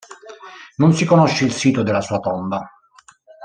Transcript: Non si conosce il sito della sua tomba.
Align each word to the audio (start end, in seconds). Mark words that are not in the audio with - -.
Non 0.77 0.93
si 0.93 1.05
conosce 1.05 1.45
il 1.45 1.51
sito 1.53 1.83
della 1.83 2.01
sua 2.01 2.19
tomba. 2.19 2.67